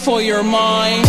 for 0.00 0.22
your 0.22 0.42
mind. 0.42 0.99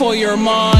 For 0.00 0.14
your 0.14 0.34
mind. 0.34 0.79